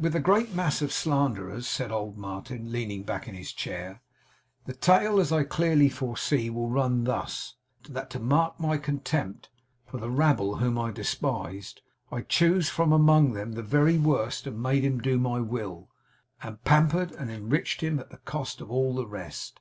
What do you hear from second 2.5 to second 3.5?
leaning back in